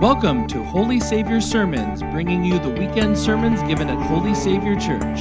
[0.00, 5.20] Welcome to Holy Savior Sermons, bringing you the weekend sermons given at Holy Savior Church.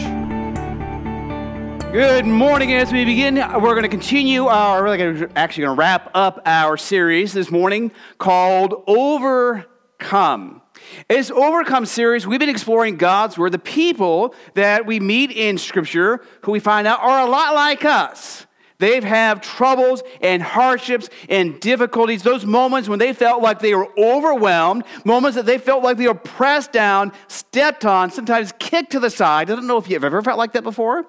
[1.92, 2.72] Good morning.
[2.72, 6.78] As we begin, we're going to continue our, we're actually going to wrap up our
[6.78, 10.62] series this morning called Overcome.
[11.10, 16.24] This Overcome series, we've been exploring God's Word, the people that we meet in Scripture
[16.44, 18.46] who we find out are a lot like us.
[18.80, 23.90] They've had troubles and hardships and difficulties, those moments when they felt like they were
[23.98, 29.02] overwhelmed, moments that they felt like they were pressed down, stepped on, sometimes kicked to
[29.02, 29.52] the side.
[29.52, 31.06] I don't know if you've ever felt like that before.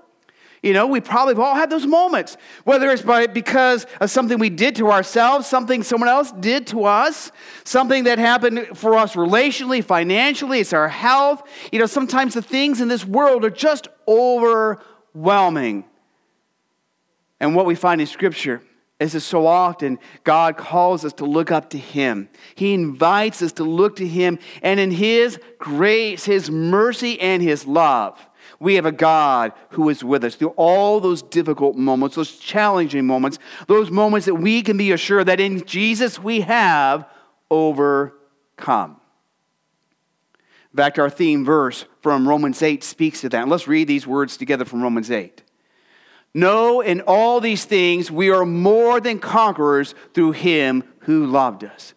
[0.62, 4.38] You know, we probably have all had those moments, whether it's by, because of something
[4.38, 7.32] we did to ourselves, something someone else did to us,
[7.64, 11.48] something that happened for us relationally, financially, it's our health.
[11.72, 15.84] You know, sometimes the things in this world are just overwhelming.
[17.40, 18.62] And what we find in Scripture
[19.00, 22.28] is that so often God calls us to look up to Him.
[22.54, 27.66] He invites us to look to Him, and in His grace, His mercy, and His
[27.66, 28.20] love,
[28.58, 33.06] we have a God who is with us through all those difficult moments, those challenging
[33.06, 37.08] moments, those moments that we can be assured that in Jesus we have
[37.50, 39.00] overcome.
[40.72, 43.48] In fact, our theme verse from Romans 8 speaks to that.
[43.48, 45.42] Let's read these words together from Romans 8.
[46.34, 51.94] No, in all these things, we are more than conquerors through him who loved us.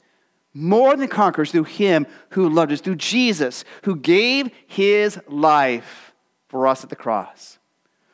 [0.56, 6.14] More than conquerors through him who loved us, through Jesus, who gave his life
[6.48, 7.60] for us at the cross.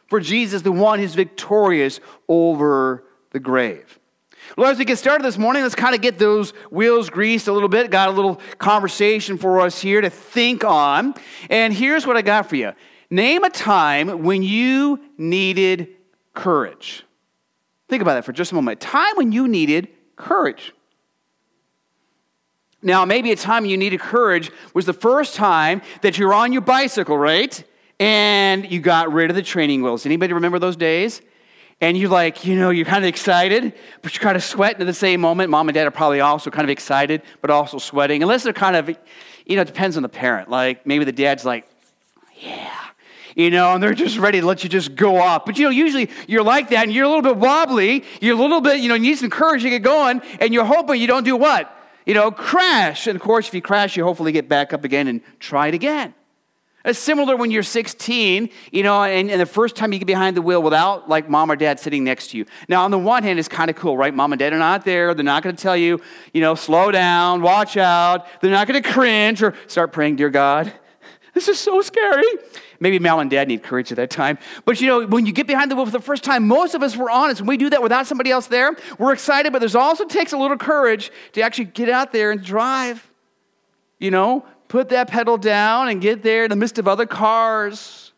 [0.07, 3.99] For Jesus, the one who's victorious over the grave.
[4.57, 7.53] Well, as we get started this morning, let's kind of get those wheels greased a
[7.53, 7.91] little bit.
[7.91, 11.13] Got a little conversation for us here to think on.
[11.49, 12.73] And here's what I got for you
[13.09, 15.89] Name a time when you needed
[16.39, 17.03] courage.
[17.89, 18.83] Think about that for just a moment.
[18.83, 20.73] A time when you needed courage.
[22.81, 26.53] Now, maybe a time you needed courage was the first time that you were on
[26.53, 27.61] your bicycle, right?
[27.99, 30.05] And you got rid of the training wheels.
[30.05, 31.21] Anybody remember those days?
[31.81, 34.87] And you're like, you know, you're kind of excited, but you're kind of sweating at
[34.87, 35.49] the same moment.
[35.49, 38.21] Mom and dad are probably also kind of excited, but also sweating.
[38.21, 38.89] Unless they're kind of,
[39.45, 40.49] you know, it depends on the parent.
[40.49, 41.67] Like maybe the dad's like,
[42.37, 42.88] yeah,
[43.39, 45.45] you know, and they're just ready to let you just go off.
[45.45, 48.41] But you know, usually you're like that and you're a little bit wobbly, you're a
[48.41, 51.07] little bit, you know, you need some courage to get going, and you're hoping you
[51.07, 51.73] don't do what?
[52.05, 53.07] You know, crash.
[53.07, 55.73] And of course, if you crash, you hopefully get back up again and try it
[55.73, 56.13] again.
[56.83, 60.35] It's similar when you're 16, you know, and, and, the first time you get behind
[60.35, 62.45] the wheel without like mom or dad sitting next to you.
[62.67, 64.13] Now, on the one hand, it's kind of cool, right?
[64.13, 65.13] Mom and dad are not there.
[65.13, 66.01] They're not going to tell you,
[66.33, 68.27] you know, slow down, watch out.
[68.41, 70.73] They're not going to cringe or start praying, dear God.
[71.35, 72.25] This is so scary.
[72.79, 74.37] Maybe Mal and dad need courage at that time.
[74.65, 76.83] But you know, when you get behind the wheel for the first time, most of
[76.83, 77.41] us were honest.
[77.41, 80.37] When we do that without somebody else there, we're excited, but there's also takes a
[80.37, 83.05] little courage to actually get out there and drive.
[83.99, 88.13] You know, put that pedal down and get there in the midst of other cars.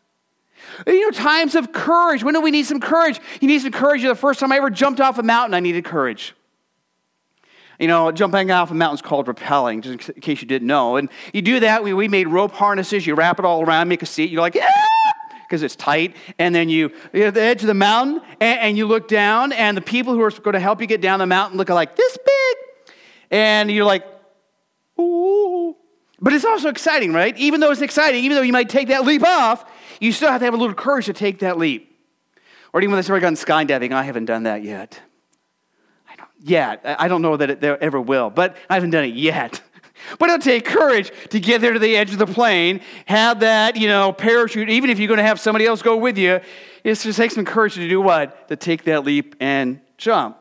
[0.86, 2.22] You know, times of courage.
[2.22, 3.20] When do we need some courage?
[3.40, 4.02] You need some courage.
[4.02, 6.34] The first time I ever jumped off a mountain, I needed courage.
[7.78, 10.96] You know, jumping off a mountain is called rappelling, just in case you didn't know.
[10.96, 14.02] And you do that, we, we made rope harnesses, you wrap it all around, make
[14.02, 14.68] a seat, you're like, yeah!
[15.42, 18.78] Because it's tight, and then you, you're at the edge of the mountain, and, and
[18.78, 21.26] you look down, and the people who are going to help you get down the
[21.26, 22.94] mountain look like this big,
[23.30, 24.04] and you're like,
[25.00, 25.76] ooh.
[26.20, 27.36] But it's also exciting, right?
[27.36, 29.64] Even though it's exciting, even though you might take that leap off,
[30.00, 31.88] you still have to have a little courage to take that leap.
[32.72, 35.00] Or even when they start going skydiving, I haven't done that yet
[36.42, 36.80] yet.
[36.84, 39.60] I don't know that it ever will, but I haven't done it yet.
[40.18, 43.76] But it'll take courage to get there to the edge of the plane, have that,
[43.76, 46.40] you know, parachute, even if you're going to have somebody else go with you.
[46.82, 48.48] It just takes some courage to do what?
[48.48, 50.38] To take that leap and jump.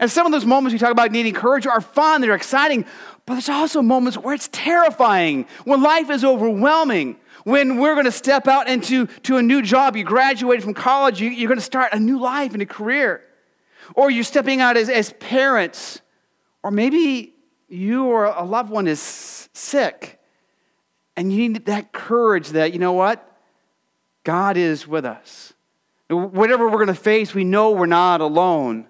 [0.00, 2.86] And some of those moments we talk about needing courage are fun, they're exciting,
[3.26, 8.12] but there's also moments where it's terrifying, when life is overwhelming, when we're going to
[8.12, 9.96] step out into to a new job.
[9.96, 13.22] You graduated from college, you, you're going to start a new life and a career.
[13.94, 16.00] Or you're stepping out as, as parents,
[16.62, 17.34] or maybe
[17.68, 20.20] you or a loved one is sick,
[21.16, 23.28] and you need that courage that, you know what?
[24.24, 25.52] God is with us.
[26.08, 28.86] Whatever we're going to face, we know we're not alone.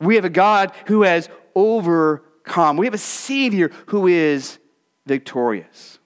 [0.00, 4.58] We have a God who has overcome, we have a Savior who is
[5.06, 5.98] victorious.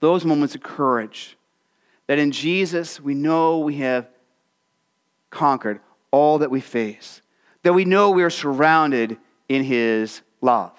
[0.00, 1.36] Those moments of courage
[2.06, 4.08] that in Jesus we know we have
[5.30, 5.80] conquered
[6.12, 7.20] all that we face,
[7.64, 9.18] that we know we are surrounded
[9.48, 10.72] in His love.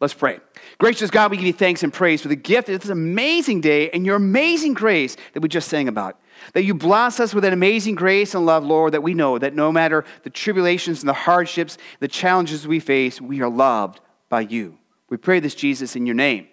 [0.00, 0.40] Let's pray.
[0.78, 3.88] Gracious God, we give you thanks and praise for the gift of this amazing day
[3.90, 6.20] and your amazing grace that we just sang about.
[6.52, 9.54] That you bless us with an amazing grace and love, Lord, that we know that
[9.54, 14.42] no matter the tribulations and the hardships, the challenges we face, we are loved by
[14.42, 14.76] you.
[15.08, 16.48] We pray this, Jesus, in your name.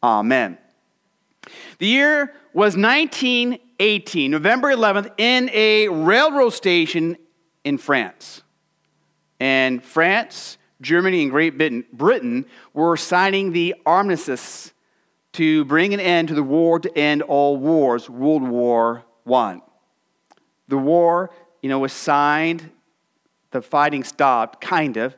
[0.00, 0.58] Amen.
[1.78, 7.16] The year was 1918, November 11th, in a railroad station
[7.64, 8.42] in France.
[9.38, 11.56] And France, Germany, and Great
[11.92, 14.72] Britain were signing the armistice
[15.32, 19.60] to bring an end to the war to end all wars, World War I.
[20.68, 21.30] The war,
[21.62, 22.70] you know, was signed,
[23.50, 25.16] the fighting stopped, kind of,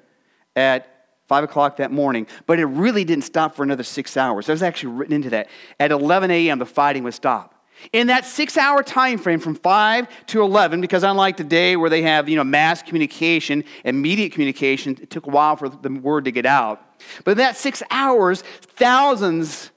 [0.54, 1.01] at
[1.32, 4.44] 5 o'clock that morning, but it really didn't stop for another six hours.
[4.44, 5.49] That was actually written into that.
[5.81, 7.55] At 11 a.m., the fighting would stop.
[7.94, 12.02] In that six hour time frame from 5 to 11, because unlike today where they
[12.02, 16.32] have you know, mass communication, immediate communication, it took a while for the word to
[16.32, 16.82] get out.
[17.25, 19.70] But in that six hours, thousands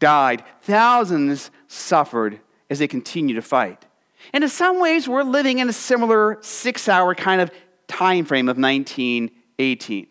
[0.00, 3.86] died, thousands suffered as they continue to fight.
[4.32, 7.52] And in some ways, we're living in a similar six hour kind of
[7.86, 10.08] time frame of 1918.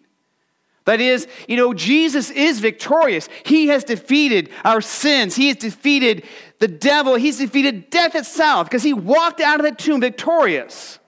[0.85, 3.27] That is, you know, Jesus is victorious.
[3.43, 5.35] He has defeated our sins.
[5.35, 6.23] He has defeated
[6.59, 7.15] the devil.
[7.15, 10.99] He's defeated death itself because he walked out of the tomb victorious.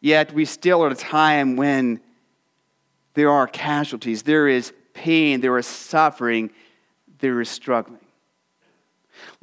[0.00, 2.00] Yet we still are at a time when
[3.12, 6.50] there are casualties, there is pain, there is suffering,
[7.18, 8.00] there is struggling.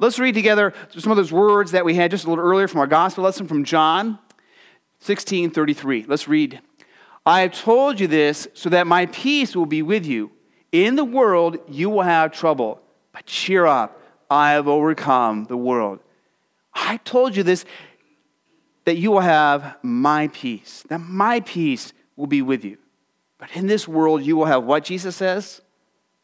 [0.00, 2.80] Let's read together some of those words that we had just a little earlier from
[2.80, 4.18] our gospel lesson from John
[5.00, 6.06] 16 33.
[6.08, 6.60] Let's read.
[7.28, 10.30] I have told you this so that my peace will be with you.
[10.72, 12.80] In the world you will have trouble,
[13.12, 14.00] but cheer up.
[14.30, 16.00] I have overcome the world.
[16.72, 17.66] I told you this
[18.86, 22.78] that you will have my peace, that my peace will be with you.
[23.36, 25.60] But in this world you will have what Jesus says?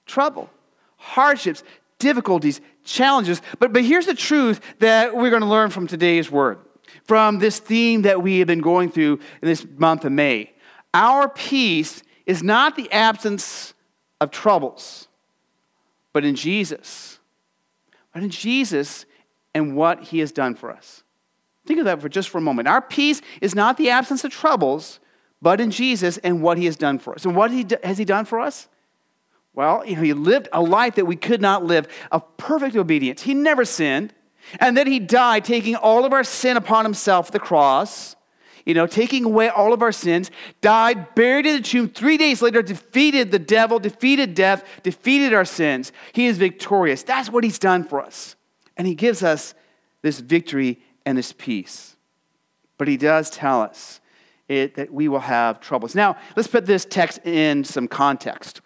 [0.06, 0.49] Trouble,
[0.97, 1.62] hardships,
[1.99, 3.43] difficulties, challenges.
[3.59, 6.61] But, but here's the truth that we're going to learn from today's word,
[7.03, 10.54] from this theme that we have been going through in this month of May.
[10.94, 13.75] Our peace is not the absence
[14.20, 15.08] of troubles,
[16.12, 17.19] but in Jesus.
[18.14, 19.05] But in Jesus
[19.55, 21.02] and what he has done for us.
[21.67, 22.69] Think of that for just for a moment.
[22.69, 25.00] Our peace is not the absence of troubles,
[25.43, 27.25] but in Jesus and what he has done for us.
[27.25, 28.69] And what has he done for us?
[29.52, 33.23] Well, you know, he lived a life that we could not live, of perfect obedience.
[33.23, 34.12] He never sinned.
[34.61, 38.14] And then he died, taking all of our sin upon himself the cross
[38.64, 40.31] you know, taking away all of our sins,
[40.61, 45.44] died, buried in the tomb, three days later, defeated the devil, defeated death, defeated our
[45.44, 45.93] sins.
[46.12, 47.02] He is victorious.
[47.02, 48.37] That's what he's done for us.
[48.76, 49.55] And he gives us
[50.02, 51.96] this victory and this peace.
[52.78, 54.00] But he does tell us
[54.49, 55.94] it, that we will have troubles.
[55.94, 58.62] Now, let's put this text in some context.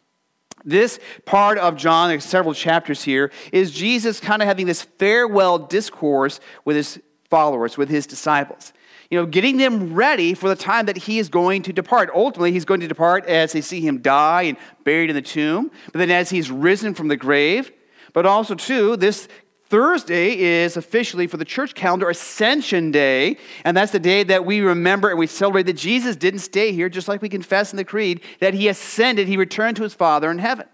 [0.65, 5.59] This part of John, there's several chapters here, is Jesus kind of having this farewell
[5.59, 8.73] discourse with his followers, with his disciples
[9.11, 12.11] you know, getting them ready for the time that he is going to depart.
[12.15, 15.71] Ultimately, he's going to depart as they see him die and buried in the tomb,
[15.93, 17.73] but then as he's risen from the grave.
[18.13, 19.29] But also, too, this
[19.65, 24.61] Thursday is officially for the church calendar Ascension Day, and that's the day that we
[24.61, 27.85] remember and we celebrate that Jesus didn't stay here, just like we confess in the
[27.85, 30.67] Creed, that he ascended, he returned to his Father in heaven.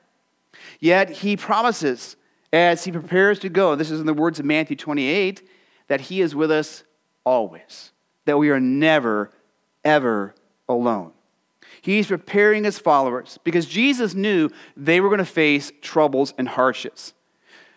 [0.81, 2.17] Yet he promises
[2.53, 5.49] as he prepares to go, this is in the words of Matthew 28,
[5.89, 6.85] that he is with us
[7.25, 7.93] always
[8.25, 9.31] that we are never,
[9.85, 10.35] ever
[10.69, 11.13] alone.
[11.83, 17.13] He's preparing his followers because Jesus knew they were going to face troubles and hardships.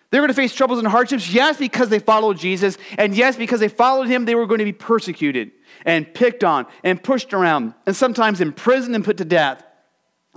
[0.10, 3.60] They're going to face troubles and hardships, yes, because they followed Jesus, and yes, because
[3.60, 5.52] they followed him, they were going to be persecuted
[5.84, 9.64] and picked on and pushed around, and sometimes imprisoned and put to death.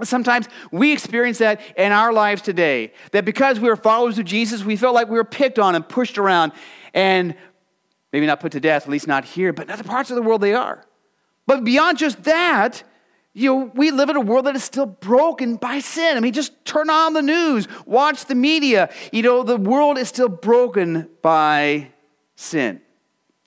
[0.02, 2.92] Sometimes we experience that in our lives today.
[3.12, 5.88] That because we are followers of Jesus, we felt like we were picked on and
[5.88, 6.52] pushed around
[6.94, 7.36] and
[8.12, 10.22] Maybe not put to death, at least not here, but in other parts of the
[10.22, 10.84] world they are.
[11.46, 12.82] But beyond just that,
[13.32, 16.16] you know, we live in a world that is still broken by sin.
[16.16, 18.90] I mean, just turn on the news, watch the media.
[19.12, 21.90] You know, the world is still broken by
[22.34, 22.80] sin.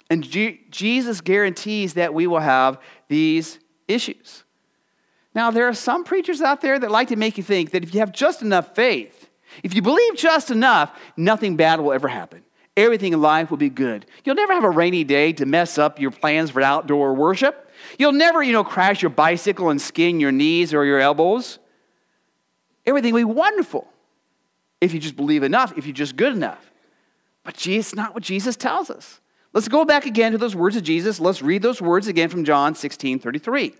[0.09, 2.79] And G- Jesus guarantees that we will have
[3.09, 4.43] these issues.
[5.35, 7.93] Now, there are some preachers out there that like to make you think that if
[7.93, 9.29] you have just enough faith,
[9.63, 12.43] if you believe just enough, nothing bad will ever happen
[12.75, 14.05] everything in life will be good.
[14.23, 17.69] You'll never have a rainy day to mess up your plans for outdoor worship.
[17.97, 21.59] You'll never, you know, crash your bicycle and skin your knees or your elbows.
[22.85, 23.87] Everything will be wonderful
[24.81, 26.71] if you just believe enough, if you're just good enough.
[27.43, 29.19] But it's not what Jesus tells us.
[29.53, 31.19] Let's go back again to those words of Jesus.
[31.19, 33.75] Let's read those words again from John 16 33.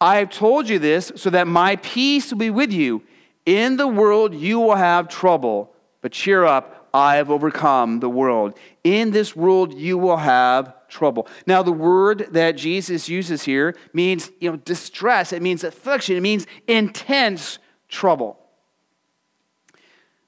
[0.00, 3.02] I have told you this so that my peace will be with you.
[3.44, 8.58] In the world you will have trouble, but cheer up, I have overcome the world.
[8.84, 11.28] In this world, you will have trouble.
[11.46, 15.32] Now, the word that Jesus uses here means, you know, distress.
[15.32, 16.16] It means affliction.
[16.16, 18.38] It means intense trouble.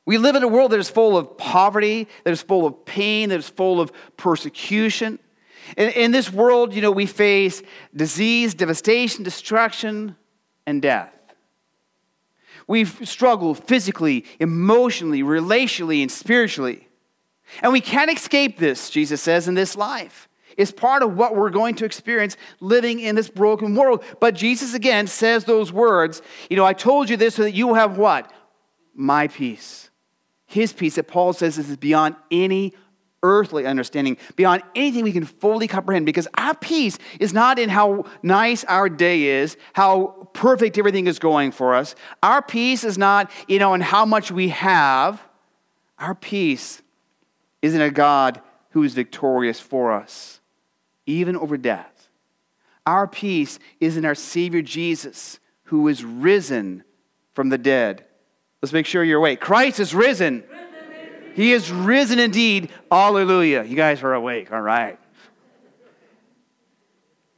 [0.05, 3.29] We live in a world that is full of poverty, that is full of pain,
[3.29, 5.19] that is full of persecution.
[5.77, 7.63] In, in this world, you know, we face
[7.95, 10.17] disease, devastation, destruction,
[10.67, 11.15] and death.
[12.71, 16.87] We've struggled physically, emotionally, relationally, and spiritually.
[17.63, 20.29] And we can't escape this, Jesus says, in this life.
[20.57, 24.05] It's part of what we're going to experience living in this broken world.
[24.21, 27.67] But Jesus again says those words, you know, I told you this so that you
[27.67, 28.33] will have what?
[28.95, 29.91] My peace.
[30.47, 32.75] His peace that Paul says is beyond any
[33.25, 38.05] earthly understanding, beyond anything we can fully comprehend, because our peace is not in how
[38.23, 41.95] nice our day is, how perfect everything is going for us.
[42.23, 45.23] Our peace is not, you know, in how much we have.
[45.99, 46.83] Our peace
[47.63, 50.41] is in a God who is victorious for us,
[51.07, 52.09] even over death.
[52.87, 56.85] Our peace is in our Savior Jesus, who is risen
[57.35, 58.05] from the dead.
[58.63, 59.41] Let's make sure you're awake.
[59.41, 60.45] Christ is risen.
[61.35, 62.71] He is risen indeed.
[62.91, 63.65] Hallelujah.
[63.65, 64.53] You guys are awake.
[64.53, 64.99] All right.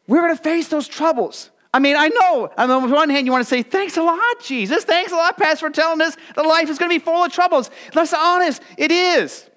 [0.06, 1.50] We're going to face those troubles.
[1.74, 4.20] I mean, I know, on the one hand, you want to say, thanks a lot,
[4.42, 4.84] Jesus.
[4.84, 7.32] Thanks a lot, Pastor, for telling us that life is going to be full of
[7.32, 7.70] troubles.
[7.94, 9.48] Let's be honest, it is.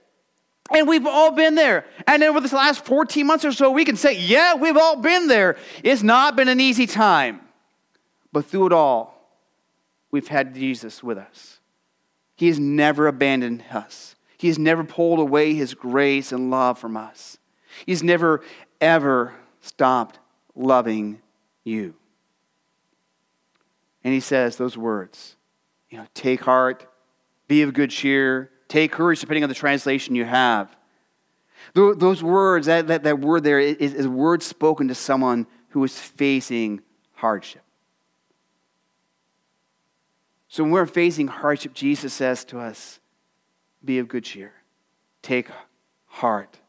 [0.71, 1.85] And we've all been there.
[2.07, 5.27] And over this last 14 months or so, we can say, yeah, we've all been
[5.27, 5.57] there.
[5.83, 7.41] It's not been an easy time.
[8.31, 9.29] But through it all,
[10.09, 11.59] we've had Jesus with us.
[12.35, 14.15] He has never abandoned us.
[14.37, 17.37] He has never pulled away his grace and love from us.
[17.85, 18.41] He's never,
[18.79, 20.19] ever stopped
[20.55, 21.21] loving
[21.63, 21.93] you.
[24.05, 25.35] And he says those words,
[25.89, 26.87] you know, take heart,
[27.47, 30.73] be of good cheer, take courage, depending on the translation you have.
[31.73, 35.83] Those words, that, that, that word there is, is a word spoken to someone who
[35.83, 36.81] is facing
[37.13, 37.63] hardship.
[40.49, 42.99] So when we're facing hardship, Jesus says to us,
[43.83, 44.53] be of good cheer.
[45.23, 45.49] Take
[46.05, 46.59] heart.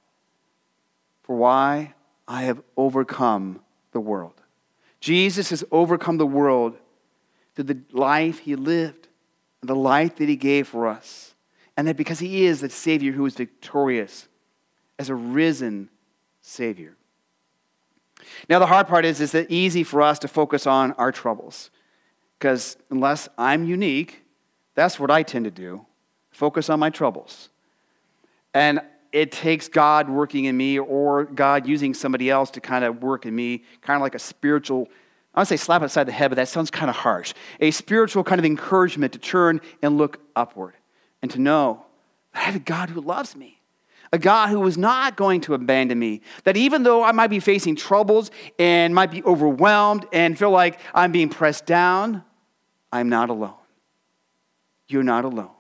[1.25, 1.93] For why?
[2.27, 3.61] I have overcome
[3.93, 4.41] the world.
[5.01, 6.79] Jesus has overcome the world
[7.57, 9.09] through the life he lived,
[9.63, 11.35] the life that he gave for us.
[11.77, 14.29] And that because he is the Savior who is victorious
[14.99, 15.91] as a risen
[16.41, 16.97] Savior.
[18.49, 21.71] Now, the hard part is, is that easy for us to focus on our troubles.
[22.39, 24.23] Because unless I'm unique,
[24.75, 25.87] that's what I tend to do
[26.31, 27.49] focus on my troubles.
[28.53, 33.03] And it takes God working in me or God using somebody else to kind of
[33.03, 34.89] work in me, kind of like a spiritual,
[35.37, 37.35] I would say slap upside the head, but that sounds kind of harsh.
[37.61, 40.75] A spiritual kind of encouragement to turn and look upward
[41.21, 41.85] and to know
[42.33, 43.61] that I have a God who loves me,
[44.13, 46.23] a God who is not going to abandon me.
[46.45, 50.81] That even though I might be facing troubles and might be overwhelmed and feel like
[50.95, 52.25] I'm being pressed down,
[52.91, 53.53] I'm not alone.
[54.89, 55.51] You're not alone.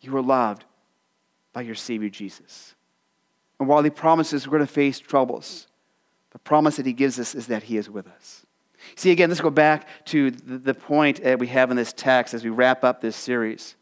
[0.00, 0.64] You are loved
[1.52, 2.76] by your Savior Jesus.
[3.58, 5.66] And while He promises we're going to face troubles,
[6.30, 8.45] the promise that He gives us is that He is with us.
[8.94, 12.44] See, again, let's go back to the point that we have in this text as
[12.44, 13.74] we wrap up this series.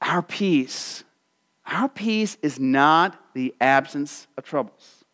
[0.00, 1.04] Our peace,
[1.66, 5.04] our peace is not the absence of troubles,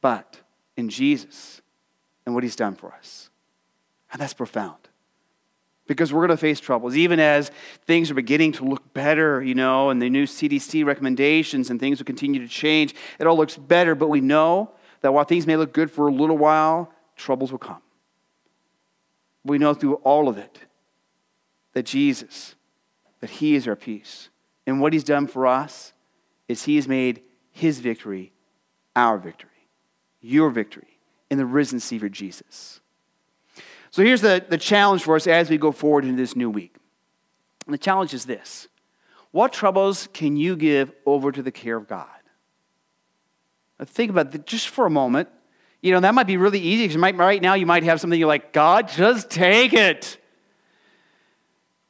[0.00, 0.40] but
[0.76, 1.60] in Jesus
[2.24, 3.30] and what He's done for us.
[4.12, 4.76] And that's profound
[5.86, 6.96] because we're going to face troubles.
[6.96, 7.50] Even as
[7.86, 11.98] things are beginning to look better, you know, and the new CDC recommendations and things
[11.98, 14.70] will continue to change, it all looks better, but we know
[15.02, 17.82] that while things may look good for a little while, troubles will come.
[19.44, 20.60] We know through all of it
[21.74, 22.54] that Jesus,
[23.20, 24.28] that He is our peace.
[24.66, 25.92] And what He's done for us
[26.48, 28.32] is He has made His victory
[28.94, 29.50] our victory,
[30.20, 30.98] your victory
[31.30, 32.80] in the risen Savior Jesus.
[33.90, 36.76] So here's the, the challenge for us as we go forward into this new week.
[37.66, 38.68] And the challenge is this
[39.30, 42.08] What troubles can you give over to the care of God?
[43.84, 45.28] Think about it just for a moment.
[45.80, 48.28] You know, that might be really easy because right now you might have something you're
[48.28, 50.16] like, God, just take it.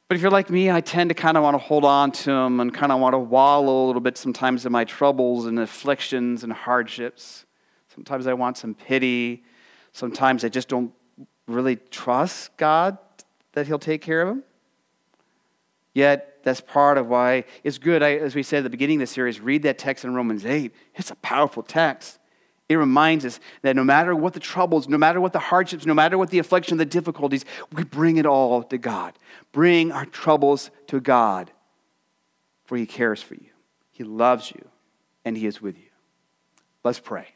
[0.07, 2.31] But if you're like me, I tend to kind of want to hold on to
[2.31, 5.59] them and kind of want to wallow a little bit sometimes in my troubles and
[5.59, 7.45] afflictions and hardships.
[7.93, 9.43] Sometimes I want some pity.
[9.91, 10.91] Sometimes I just don't
[11.47, 12.97] really trust God
[13.53, 14.43] that He'll take care of him.
[15.93, 19.07] Yet, that's part of why it's good, I, as we said at the beginning of
[19.07, 20.73] the series, read that text in Romans 8.
[20.95, 22.19] It's a powerful text.
[22.69, 25.93] It reminds us that no matter what the troubles, no matter what the hardships, no
[25.93, 29.13] matter what the affliction, the difficulties, we bring it all to God.
[29.51, 31.51] Bring our troubles to God,
[32.65, 33.49] for He cares for you,
[33.91, 34.67] He loves you,
[35.25, 35.89] and He is with you.
[36.83, 37.27] Let's pray.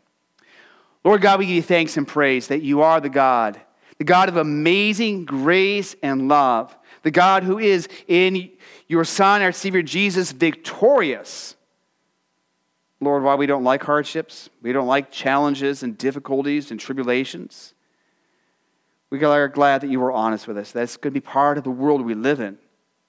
[1.04, 3.60] Lord God, we give you thanks and praise that you are the God,
[3.98, 6.76] the God of amazing grace and love,
[7.08, 8.52] the God who is in
[8.90, 11.56] your Son, our Savior Jesus, victorious.
[13.00, 17.74] Lord, why we don't like hardships, we don't like challenges and difficulties and tribulations.
[19.10, 20.74] We are glad that you were honest with us.
[20.74, 22.58] That's going to be part of the world we live in.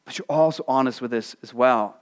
[0.04, 1.96] But you're also honest with us as well.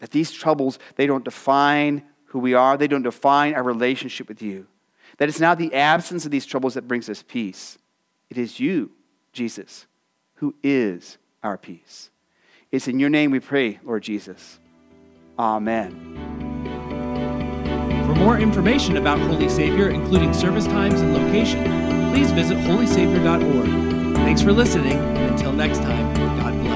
[0.00, 4.42] That these troubles, they don't define who we are, they don't define our relationship with
[4.42, 4.66] you.
[5.16, 7.78] That it's not the absence of these troubles that brings us peace.
[8.28, 8.90] It is you,
[9.32, 9.86] Jesus,
[10.34, 12.10] who is our peace.
[12.70, 14.58] It's in your name we pray, Lord Jesus.
[15.38, 15.90] Amen.
[18.06, 21.64] For more information about Holy Savior, including service times and location,
[22.12, 24.14] please visit holysavior.org.
[24.16, 26.69] Thanks for listening, and until next time, God